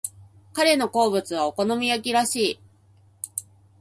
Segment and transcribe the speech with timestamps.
[0.53, 2.59] 彼の好物はお好み焼きらしい。